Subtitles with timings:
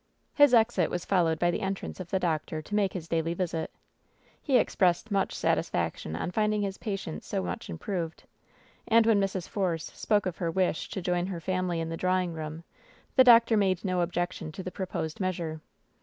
[0.33, 3.69] His exit was followed by the entrance of the doctor to make his daily visit.
[4.41, 8.23] He expressed much satisfaction on finding his patient so much improved.
[8.87, 9.47] And when Mrs.
[9.47, 12.63] Force spoke of her wish to join her family in the draw ing room,
[13.15, 15.61] the doctor made no objection to the proposed measure.